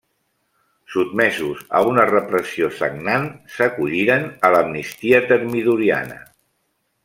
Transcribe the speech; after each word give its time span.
Sotmesos 0.93 1.59
a 1.79 1.81
una 1.89 2.05
repressió 2.13 2.71
sagnant, 2.79 3.29
s'acolliren 3.57 4.27
a 4.51 4.55
l'amnistia 4.57 5.23
termidoriana. 5.33 6.23